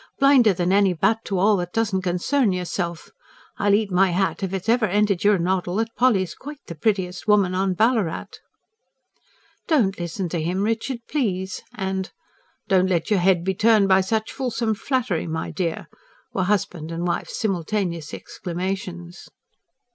Blinder 0.17 0.51
than 0.51 0.71
any 0.73 0.93
bat 0.93 1.23
to 1.25 1.37
all 1.37 1.55
that 1.57 1.73
doesn't 1.73 2.01
concern 2.01 2.51
yourself! 2.51 3.11
I'll 3.59 3.75
eat 3.75 3.91
my 3.91 4.09
hat 4.09 4.41
if 4.41 4.51
it's 4.51 4.67
ever 4.67 4.87
entered 4.87 5.23
your 5.23 5.37
noddle 5.37 5.75
that 5.75 5.95
Polly's 5.95 6.33
quite 6.33 6.57
the 6.65 6.73
prettiest 6.73 7.27
woman 7.27 7.53
on 7.53 7.75
Ballarat." 7.75 8.25
"Don't 9.67 9.99
listen 9.99 10.27
to 10.29 10.41
him, 10.41 10.63
Richard, 10.63 11.01
please!" 11.07 11.61
and: 11.75 12.11
"Don't 12.67 12.87
let 12.87 13.11
your 13.11 13.19
head 13.19 13.43
be 13.43 13.53
turned 13.53 13.87
by 13.89 14.01
such 14.01 14.33
fulsome 14.33 14.73
flattery, 14.73 15.27
my 15.27 15.51
dear!" 15.51 15.85
were 16.33 16.41
wife 16.41 16.65
and 16.73 16.89
husband's 16.89 17.35
simultaneous 17.35 18.11
exclamations. 18.11 19.29